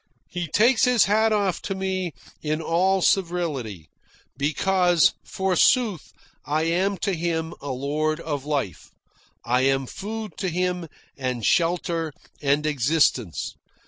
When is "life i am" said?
8.43-9.85